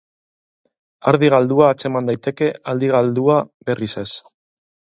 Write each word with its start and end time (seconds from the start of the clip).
Ardi 1.11 1.29
galdua 1.33 1.67
atzeman 1.75 2.09
daiteke, 2.11 2.49
aldi 2.73 2.91
galdua 2.97 3.39
berriz 3.71 3.93
ez. 4.07 4.11